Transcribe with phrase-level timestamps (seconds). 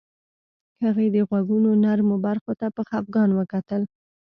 [0.83, 3.81] هغې د غوږونو نرمو برخو ته په خفګان وکتل